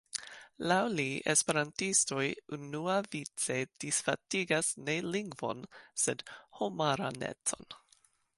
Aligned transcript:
Laŭ 0.69 0.77
li, 0.99 1.03
esperantistoj 1.33 2.23
unuavice 2.57 3.59
disvastigas 3.85 4.71
ne 4.89 4.97
lingvon, 5.17 5.63
sed 6.07 6.27
homaranecon. 6.63 7.71